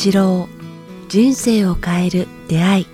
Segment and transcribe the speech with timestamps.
[0.00, 0.48] 八郎
[1.08, 2.86] 人生を変える出会い。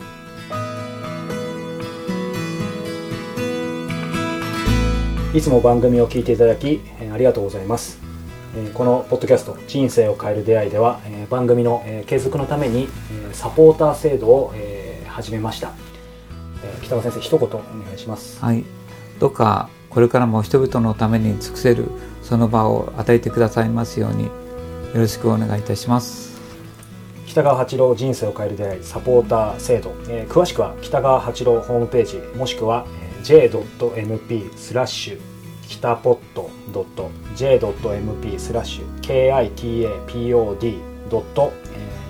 [5.35, 7.99] いつも番組を聞いていただきえーありがとうございます。
[8.57, 15.73] えーこのポッドキャスト「人生を変える出会い」ではえー番組のえー継続のためにえーサポーター制度をえー始めました。
[16.65, 17.61] えー北川先生一言お願
[17.95, 18.43] いします。
[18.43, 18.65] はい、
[19.19, 21.85] どうかこれからも人々のために尽くせる
[22.23, 24.31] その場を与えてくださいますようによ
[24.95, 26.34] ろしくお願いいたします。
[27.35, 32.87] 北川八郎人生を変える出会いサポーター制度、えー詳しくは北川八郎ホームページもしくは
[33.25, 35.21] j.mp スラッシュ
[35.67, 36.49] 北ポット
[37.35, 41.61] .j.mp スラッシュ kitapod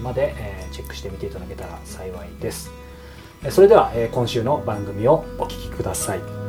[0.03, 0.35] まで
[0.71, 2.71] チェックしてみていただけたら幸いです。
[3.49, 6.44] それでは今週の番組をお聞きください。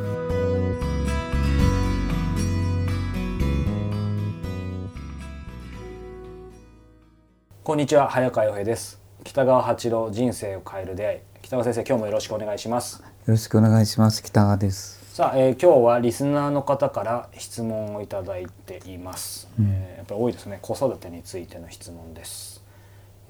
[7.66, 9.02] こんにちは早川洋平です。
[9.24, 11.20] 北川八郎人生を変える出会い。
[11.42, 13.02] 北川先生今日もよろしくお願いします。
[13.02, 14.22] よろしくお願いします。
[14.22, 15.04] 北川です。
[15.16, 20.60] さあ、えー今日はリスナーの方から質問をいただいています、えーやっぱり多いですね。
[20.62, 22.64] 子育てについての質問です。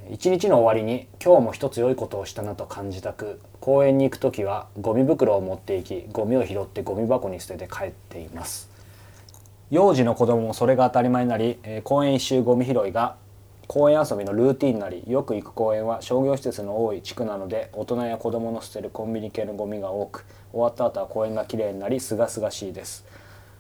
[0.06, 8.70] えー一日の終わりに今日も一つ良いことをしたなと感じたく公園に行く時はゴミ袋を持って行きゴミを拾ってゴミ箱に捨てて帰っています。
[9.72, 13.16] 幼児の子供もそれが当たり前になり、えー公園一周ゴミ拾いが
[13.68, 23.06] 公園遊びのルーティンなりよく行く公園は商業施設の多い地区なので大人や子供の捨てるコンビニ系のゴミが多く終わった後は公園がきれいになり清々しいです。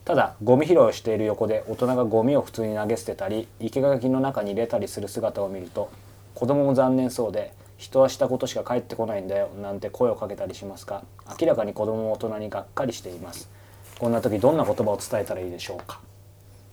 [0.06, 5.89] ただゴミ拾いをしている横で大人がゴミを普通に投げ捨てたり生垣の中に入れたりする姿を見ると
[6.36, 11.03] 子供も残念そうで人はしたことしか返ってこないんだよなんて声をかけたりしますが
[11.42, 13.50] 明らかに子供も大人にがっかりしています。
[13.97, 16.00] こんな時どんな言葉を伝えたらいいでしょうか。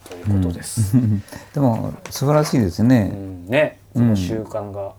[0.08, 0.94] ということです、
[1.54, 3.04] でも素晴らしいですうね。
[3.08, 3.46] ん。
[3.46, 3.80] ね。
[3.92, 4.94] この習慣が、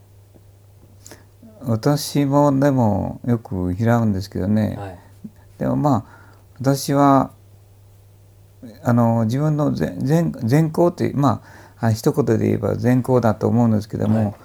[1.61, 4.75] 私もでもよく拾うんですけどね。
[4.77, 4.99] はい。
[5.59, 6.23] でもまあ
[6.59, 7.31] 私は
[8.83, 11.41] あの自分の全全善行ってま
[11.79, 14.35] ああ一言で言えば善行だと思うんですけども、はい。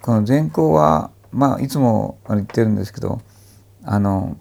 [0.00, 3.20] この善行はまあいつも言ってるんですけど
[3.84, 4.36] あの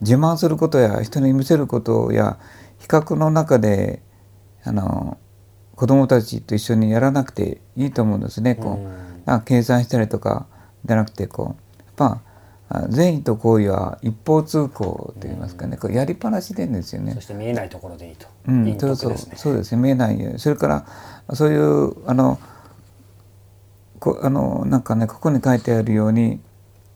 [0.00, 2.38] 自慢することや人に見せることや
[2.78, 4.02] 比較の中で
[4.64, 5.18] あの
[5.76, 8.54] 子供たちと一緒にやらなくていいと思うんですね。
[8.54, 8.74] こう。
[8.74, 9.04] うん。
[9.24, 10.46] なんか計算したりとか
[10.84, 12.20] じゃなくてこうやっぱ
[12.68, 17.12] あ善意と行為は一方通行と言いますかね、こうやりっぱなしでんですよね。
[17.14, 17.20] そ。
[17.20, 20.86] して見えないところでいいと、うん、陰そうそうそうですね見えないそれから
[21.34, 22.38] そういうあの
[24.00, 26.40] こあのなんかねここに書いてあるように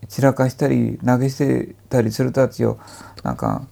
[0.09, 2.79] 散らかしたり投げ捨てたりする人たちを
[3.23, 3.67] なんか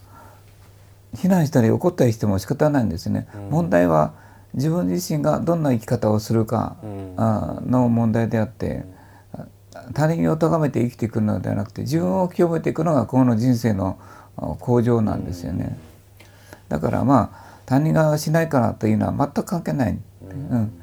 [1.16, 3.28] 非難したり怒ったりしても仕方ないんですね。
[3.34, 3.50] うん。
[3.50, 4.14] 問題は
[4.54, 7.14] 自分自身がどんな生き方をするかうん。
[7.16, 8.84] あの問題であって
[9.92, 13.98] 他人を咎めて生きていくのではなくて自分を清めていくのがこの人生の
[14.36, 15.78] あ向上なんですよね。
[16.68, 20.82] だからまあ他人がしないからというのは全く関係ない、うん。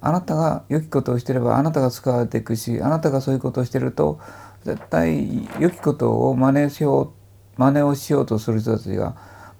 [0.00, 4.20] あなたが良きことをしてればあなたが使われていくしあなたがそういうことをしてると
[4.64, 7.12] 絶対良きことを真似しよ
[7.56, 9.16] う真似をしようとする人たちが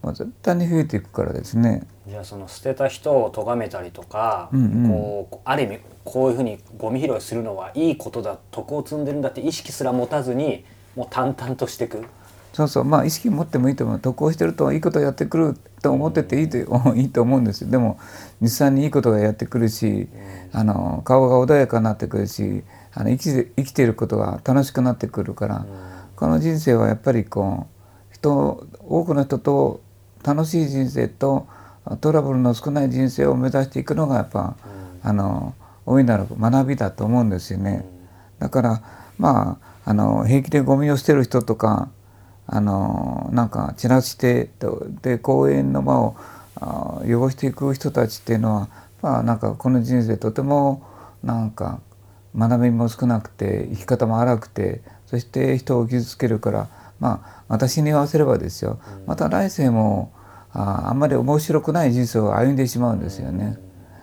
[0.06, 1.82] もう絶対に増えていくからですね。
[2.06, 4.88] じゃあその捨てた人を咎めたりとか、うんうん。
[4.88, 10.64] こうある意味こういうふうにゴミ拾いするのはいいことだ徳を積んでるんだって意識すら持たずに
[10.94, 12.04] もう淡々としていく。
[12.52, 12.84] そうそう。
[12.84, 13.98] まあ意識持ってもいいと思う。
[13.98, 16.58] 得をしてるといいことやってくると思ってていいと
[16.94, 17.70] いいと思うんですよ。
[17.70, 17.98] でも
[18.40, 20.08] 実際にいいことがやってくるし、
[20.52, 22.62] あの顔が穏やかになってくるし
[22.94, 25.66] あの生きて生きていることが楽しくなってくるから、
[26.14, 29.80] この人生はやっぱりこう人多くの人と
[30.26, 31.46] 楽しい人生と
[32.00, 34.56] トラブルの少ない人生を目指していくのがやっぱ、
[35.02, 35.54] あの
[35.84, 37.84] 大いなる学びだと思うんですよね。
[38.40, 38.82] だから
[39.18, 41.90] まああの平気でゴミを捨てる人とか
[42.48, 46.16] あのなんか散らしてとで公園の場を
[46.56, 48.68] あ汚していく人たちっていうのは
[49.00, 50.82] まあなんかこの人生とても
[51.22, 51.80] なんか
[52.36, 56.68] 学びも少なくて生き方も荒くてそして人を傷つけるから
[56.98, 58.80] まあ私に言わせればですよ。
[59.06, 60.12] また来世も
[60.56, 63.58] ああんまり面白くない人生を歩んでしまうんですよね。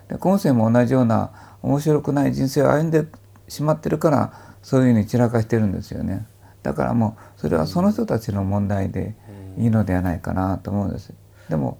[0.07, 3.07] で今世も同じような面白くない人生を歩んで
[3.47, 6.27] しまってるからそういうふうに散らかしてるんですよね。
[6.61, 9.15] だからもうそれはその人たちの問題で
[9.57, 11.13] いいのではないかなと思うんです。
[11.49, 11.79] でも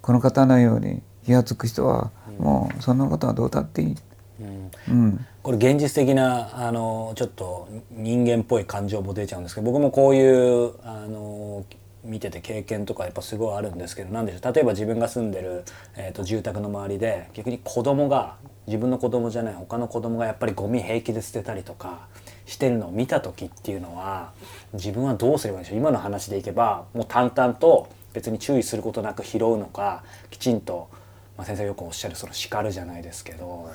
[0.00, 3.96] この方のように気が付く人はもうそんなことはどうだっていい。
[4.40, 11.64] うんうん、これ現実的なあのちょっと人間っぽい感情も出ちゃうんですけど僕もこういうあの
[12.04, 15.64] 見てて経験とかやっぱすごいあるんですけどなんでしょう例えば自分が住んでる、
[15.96, 18.36] えー、と住宅の周りで逆に子供が
[18.66, 22.08] 自分の子供じゃない他の子供がやっぱりゴミ平気で捨てたりとか
[22.46, 24.32] してるのを見た時っていうのは
[24.72, 25.78] 自分はどうすればいいんでしょう？
[25.78, 30.88] 今の話でいけばもう淡々と別に注意することなく拾うのかきちんと、
[31.36, 33.70] まあ、先生よくおっしゃるその叱るじゃないですけど。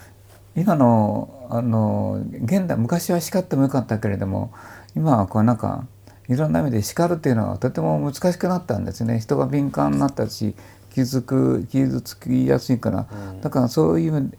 [0.56, 4.52] 今のあの現代昔は叱ってもよかったけれども
[4.96, 5.86] 今はこうなんか
[6.30, 9.20] いろんな意味で叱るっていうのはとても難しくなったんですね。
[9.20, 10.56] 人が敏感になったし
[10.94, 13.08] 傷つく傷つきやすいから、
[13.42, 14.32] だからそういう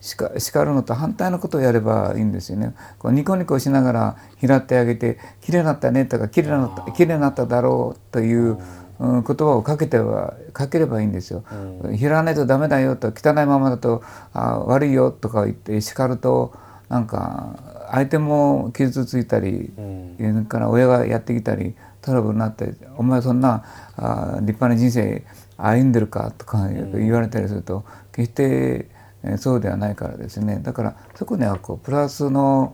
[0.00, 2.74] 叱叱るのと反対のことをやればいいんですよね。
[2.98, 8.56] こうニコニコしながら拾ってあげて「綺麗になったね」とか「綺麗になった綺麗になっただろう」という、
[8.98, 11.44] うん、言葉をかけてはかければいいんですよ。
[11.84, 14.02] うん、拾わないとダメだよと汚いままだと
[14.32, 16.54] あ悪いよとか言って叱ると
[16.88, 17.56] なんか
[17.90, 19.72] 相手も傷ついたり、
[20.18, 23.64] うん、から親がやってきたりトラブルになって「お前そんな
[23.96, 25.24] あ立派な人生
[25.56, 28.88] 歩んでるか?」とか言われたりすると決して
[29.22, 30.60] えそうではないからですね。
[30.62, 32.72] だからそこにはこうプラスの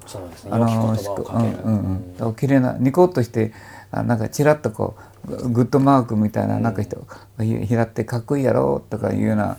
[0.51, 0.97] あの
[1.65, 2.35] うんうん。
[2.35, 3.53] 綺麗なニコッとして
[3.91, 4.95] あなんかちらっとこ
[5.29, 7.05] うグッドマークみたいななんか人
[7.39, 9.57] 拾ってかっこいいやろとかいうような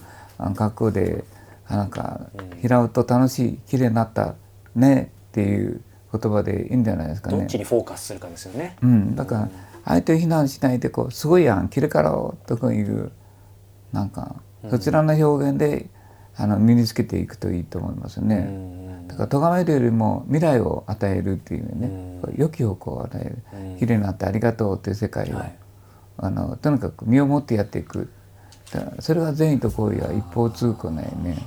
[0.55, 1.25] 格好で
[1.69, 2.21] なんか
[2.61, 4.35] 拾うと楽しい綺麗になった
[4.75, 5.81] ねっていう
[6.11, 7.37] 言葉でいいんじゃないですかね。
[7.37, 8.75] どっちにフォーカスするかですよね。
[8.81, 9.49] うん、だから
[9.85, 13.11] 相手を非難しないでこうすごいやん綺麗かろうとかいう
[13.93, 14.41] なんか
[14.71, 15.89] そちらの表現で
[16.35, 19.05] あの身につけていくといいと思いますね。
[19.07, 25.55] だから咎めるよりも未来を与えるっていうね、良き方向を与える、綺麗になってありがとうっていう世界を、はい、
[26.17, 28.09] あのとにかく身をもってやっていく
[28.99, 31.37] それは善意と行為は一方通行ないね。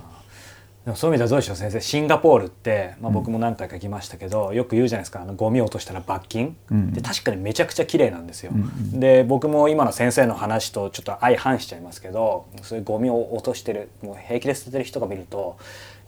[0.85, 1.81] でもそういう意味ではどうでしょう先生。
[1.81, 5.21] シンガポールって、まあ、僕も何回か来ましたけど、うん、よく言うじゃないですか。
[5.21, 8.53] あのゴミ落としたら罰金、うん、で確かにめちゃくちゃ綺麗なんですよ。
[8.55, 15.59] うん、で僕も今の先生の話とちょっと相反しちゃいますけどそういうゴミを落としてるもう平気で捨ててる人が見ると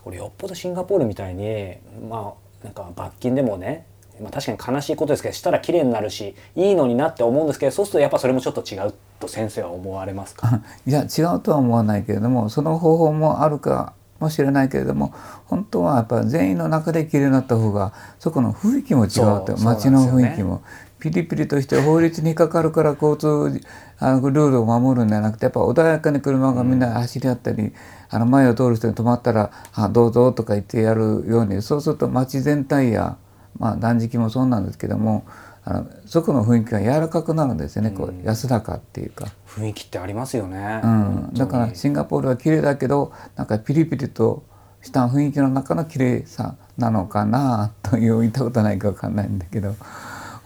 [0.02, 1.76] これよっぽどシンガポールみたいに
[2.08, 3.86] まあなんか罰金でもね
[4.20, 10.60] まあ、確かに悲しいことですけどしたら綺麗になるしいいのになって思うんですけどそうするとやっぱそれもちょっと違うと先生は思われますか？
[10.86, 15.12] いや違うとは思わないけれどもその方法もあるかもしれないけれども
[15.46, 20.62] 本当はやっぱ全員の中で綺麗になった方がそこの雰囲気も違うと街の雰囲気も。
[21.02, 23.60] ピリピリとして法律にかかるから交通
[23.98, 27.74] あのルールを守るんじゃなくてやっぱ穏やかに車がみんな走り合ったり、うん、
[28.08, 33.16] あの前を通る人に止まったら「あどうぞ」とか言ってやるようにそうすると街全体や、
[33.58, 35.24] まあ、断食もそうなんですけども
[35.64, 39.28] あのそこの雰囲気が柔らかくなるんですよね、こう安らかっていうか。
[39.46, 44.44] 雰囲気ってありますよね、うん、だからシンガポールは綺麗だけどなんかピリピリと
[44.80, 49.76] した雰囲気の中の綺麗さなのかなという言ったことないか分かんないんだけど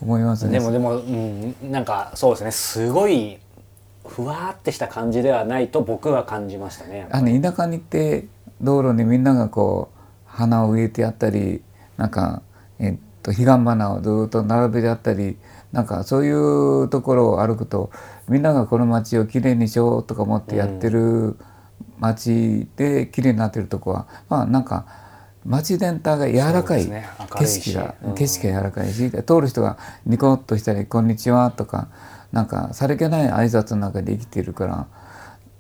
[0.01, 0.59] 思いますね。
[0.59, 2.51] でもでも、うん、なんかそうですね。
[2.51, 3.39] すごい
[4.09, 8.27] ふわってした感じではないと僕は感じましたねあの田舎に行って
[8.61, 11.63] 道路にみんながこう花を植えてやったり
[11.97, 12.43] なんか
[12.79, 15.37] えっと彼岸花をずっと並べてあったり
[15.73, 17.91] なんかそういうところを歩くと
[18.29, 21.37] みんながこの街をきれいにしようとか思ってやってる
[21.99, 24.87] 街できれいになってるとこはまあなんか
[25.45, 27.09] 街全体が柔らかい、ね、
[27.39, 31.89] 景色が、うん、景色が柔らかいし通る人がニコッとしたり「こんにちは」とか
[32.33, 34.87] なんかさりげない挨拶の中で生きているから。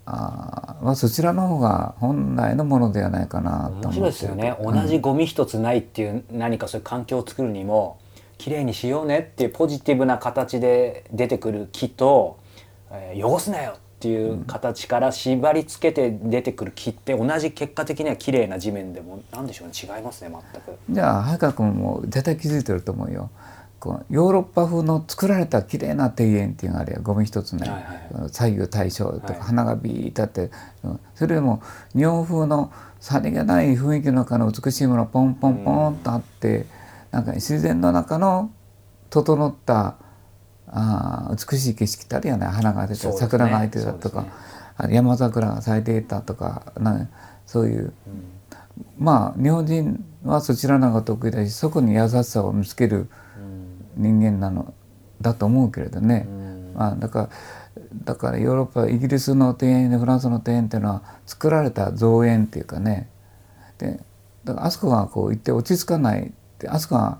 [0.06, 7.98] あまあ、そちらの方が本来のものではないかなと思面ですよね、同じゴミ一つないっていう何かそういう環境を作るにも
[8.38, 12.38] きれいにしようねっていうポジティブな形で出てくる木と、
[12.92, 20.78] えー、汚すなよっていう形から縛り付けて出てくる木って同じ結果的には綺麗な地面でも何でしょうね違いますね全く。
[20.88, 23.30] じゃあ早川君も絶対気づいてると思うよ。
[23.78, 27.00] こうヨーロッパ風の作られた綺麗な庭園っていうのがあるよ。
[27.02, 30.50] ゴミ一つない、はいはい、左右対称とか、はい、花がビーッとあって
[31.14, 31.62] それでも
[31.94, 36.66] 日本風のさりげない雰囲気の中の美しいものがポンポンポンとあって、うん、
[37.10, 38.50] なんか自然の中の
[39.10, 39.96] 整った
[40.68, 42.46] あ美しい景色ってあるよね。
[42.46, 44.30] 花が出て、ね、桜が咲いてたとか、ね、
[44.90, 47.08] 山桜が咲いていたとかな
[47.44, 48.24] そういう、うん、
[48.98, 53.08] まあ日本人はそちらの方が得意だしそこに優しさを見つける
[53.96, 54.74] 人間なの
[55.20, 57.28] だと思うけれどね、うん、まあ、だから
[58.04, 63.08] だからヨーロッパイギリスの庭園でフランスの庭園っていうのは作られた造園っていうかね。
[63.78, 64.00] で
[64.44, 67.18] だからあそこがこう行って落ち着かないってあそこが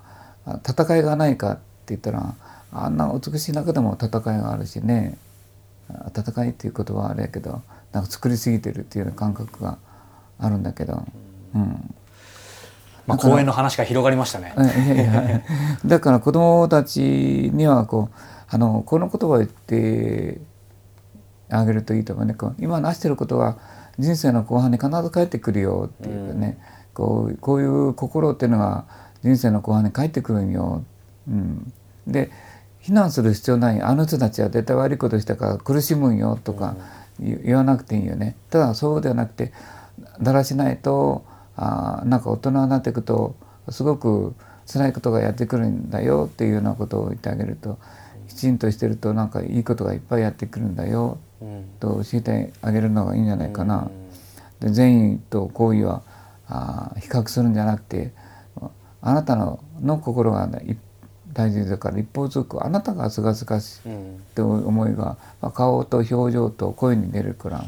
[0.67, 2.35] 戦いがないかって言ったら
[2.73, 5.19] あんな美しい中でも戦いがあるしね。
[6.17, 9.79] 戦いっていうことはあれやけどなんか作りすぎてるっていうような感覚が
[10.39, 11.05] あるんだけど、
[11.55, 11.95] うん、
[13.07, 14.53] まあ、公園の話が広がりましたね。
[14.57, 14.61] い
[14.99, 15.43] やいや
[15.85, 18.17] だから子どもたちにはこう
[18.49, 20.41] あのこの言葉を言って
[21.49, 22.35] あげるといいと思うね。
[22.35, 23.59] こう今なしてることは
[23.99, 26.59] 人生の後半に必ず帰ってくるよっていうかね、
[26.93, 28.85] こうこういう心っていうのが
[29.23, 30.85] 人生の後半に帰ってくるんよ。
[31.29, 31.73] うん、
[32.07, 32.31] で
[32.81, 36.77] 非難する必要ないあの人たちは絶対悪いことしたから苦しむんよとか
[37.19, 38.37] 言わなくていいよね。
[38.51, 39.53] ただそうではなくて
[40.21, 41.25] だらしないと
[41.57, 43.35] あなんか大人になっていくと
[43.71, 44.35] すごく
[44.71, 47.79] 辛いことがやってくるんだよっていうようなことを言ってあげると
[48.29, 51.19] きちんとしてるとなんかいいことがいっぱいやってくるんだよ
[51.81, 53.91] と教えてあげるのがいいんじゃないかな。
[54.61, 56.03] で善意と行為は
[56.49, 58.13] あ比較するんじゃなくて
[59.03, 60.79] あなたのの心が、ね、
[61.33, 63.95] 大事だから一方通行あなたがすがすがしいっ
[64.35, 67.65] て思いが、まあ、顔と表情と声に出るから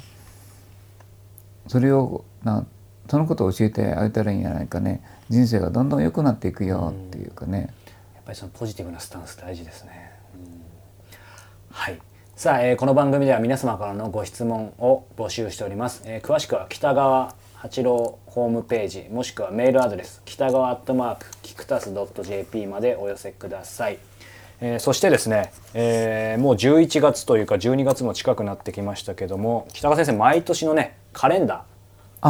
[1.66, 2.66] それをな
[3.08, 5.02] そのことを教えてあげたらいいんじゃないかね。
[5.28, 7.72] 人生がどんどん良くなっていくよっていうかね、
[8.14, 10.12] やっぱりそのポジティブなスタンス大事ですね、
[11.70, 11.98] はい。
[12.38, 23.98] さあ、えー、この番組では皆様からのご質問を募集しております、えー、詳しくは北川八郎ホームページもしくはメールアドレス北川アットマークキクタス .jp までお寄せください、
[24.60, 31.77] えー、そしてですね、えー、もう11月というか12月も近くなってきましたけども北川先生毎年のねカレンダー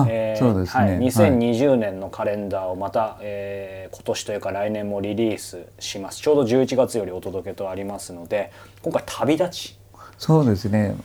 [0.08, 6.20] えー、そうですね、はい、2020年のカレンダーをまた、はい、えー、今年というか来年もリリースします。
[6.20, 8.52] ちょうど11月よりお届けとありますので
[8.82, 9.78] 今回旅立ち。
[10.18, 10.96] そうですね。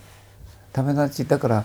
[0.72, 1.64] 旅立ちだから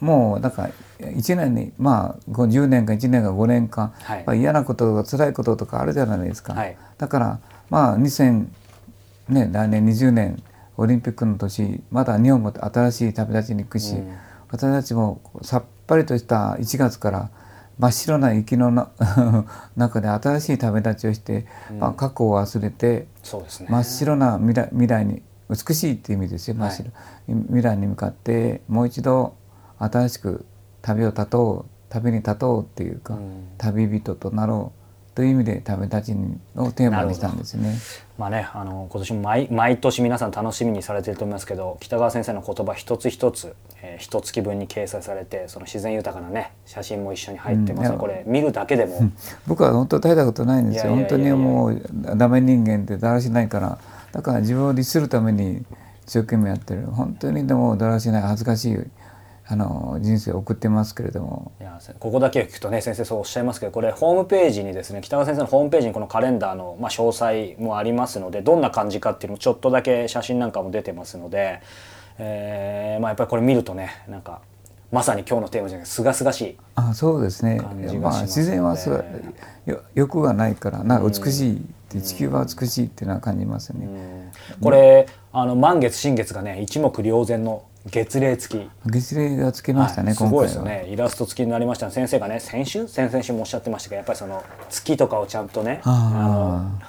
[0.00, 0.68] もうなんか
[1.00, 3.92] 1年にまあ10年か1年か5年間、
[4.24, 8.46] はい、嫌なこととか辛いこととかあるじゃないですか、はい、だからまあ2000
[9.28, 10.42] ね来年20年
[10.76, 14.14] オリンピックの年まだ日本も新しい旅立ちに行くし、うん、
[14.50, 17.30] 私たちもさっぱりとした1月から
[17.78, 18.90] 真っ白な雪のな
[19.76, 23.06] 中で新しい旅立ちをして、うん、まあ、過去を忘れて、ね、
[23.68, 26.92] 真っ白な未来未来に美しいっていう意味ですよ真っ白、は
[27.28, 29.34] い、未来に向かってもう一度
[29.78, 30.46] 新しく
[30.82, 34.85] 旅を立とう旅に立とうっていうか、うん、旅人となろう
[35.16, 36.16] という意味で旅立ち
[36.56, 37.78] をテーマにしたんですね。
[38.18, 50.94] まあね、あの今年も毎毎年皆さん楽しみにされてると思いますけど北川先生の言葉一つ一つ、えー、一月分に掲載されてその自然豊かなね写真も一緒に入ってます、うん、これ見るだけでも、うん、僕は本当大したことないんですよ。
[50.94, 51.82] 本当にもう
[52.16, 53.78] ダメ人間ってだらしないから。
[54.12, 55.64] だから自分を律するために
[56.06, 56.86] 一生懸命やってる。
[56.86, 58.78] 本当にでもだらしない恥ずかしい
[59.48, 61.52] あの人生を送ってますけれども。
[61.60, 71.60] いやここだけ聞くとね先生そうおっしゃいますけどこれホームページにですね北川先生のホームページにこのカレンダーの、まあ、詳細もありますのでどんな感じかっていうのもちょっとだけ写真なんかも出てますので、
[72.18, 74.40] えーまあ、やっぱりこれ見るとねなんか
[74.90, 77.60] まさに今日のテーマじゃないすがすがしいあそうですね。
[78.00, 78.90] まあ、自然はす
[79.94, 83.86] 欲がないからな美しい、うん、地球は美しいっていうのは感じますね。
[84.56, 88.70] うん、これあの満月新月がね一目瞭然の月齢付き。
[88.86, 90.86] 月齢がつけましたね、はい、すごいですよね。
[90.88, 96.86] イラスト付きになりました先生がね先週先々週もおっしゃってましたけどやっぱりその月とかをちゃんとねあの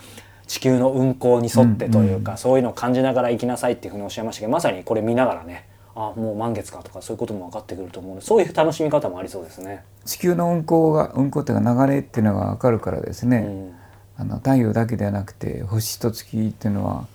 [0.47, 9.83] 地球の運行に沿ってというか、うんうん、そういうのを感じながら生きなさいっていうふうにおっしゃいましたけどまさにこれ見ながらねあもう満月かとかそういうことも分かってくると思うのでそういう楽しみ方もありそうですね。
[10.05, 13.75] 地球の運行が運行っていうか流れっていうのが分かるからですね、うん、
[14.17, 17.07] あの太陽だけではなくて星と月っていうのは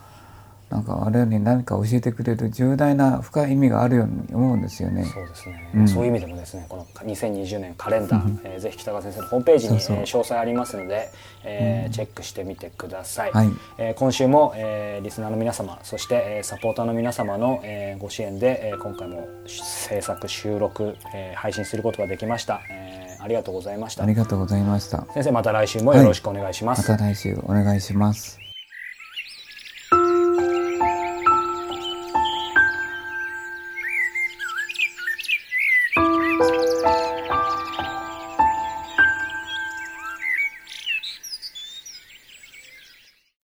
[0.73, 5.05] なんか我々に何か教えてくれる重大な深い意味があるように思うんですよね。
[5.05, 5.71] そうですね。
[5.75, 11.11] うん、そういう意味でもですね、この2020年カレンダー、えー、ぜひ北川先生のホームページに詳細ありますので、
[11.45, 13.33] えー、うん、チェックしてみてください。
[13.33, 22.63] はい、えー、今週も、えー、リスナーの皆様、そして、えー、サポーターの皆様の、えー、ご支援で、えー、今回も制作収録、えー、配信することができました。
[22.71, 24.05] えー、ありがとうございました。
[24.05, 25.05] ありがとうございました。
[25.13, 26.91] 先生また来週もよろしくお願いします。
[26.91, 28.42] はい、また来週お願いします。